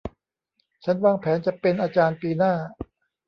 [0.83, 2.53] ฉันวางแผนจะเป็นอาจารย์ปีหน้า